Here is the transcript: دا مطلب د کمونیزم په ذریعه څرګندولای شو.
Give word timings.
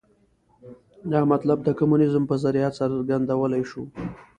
دا 1.11 1.19
مطلب 1.31 1.57
د 1.63 1.69
کمونیزم 1.79 2.23
په 2.27 2.35
ذریعه 2.43 2.69
څرګندولای 2.77 3.63
شو. 3.69 3.83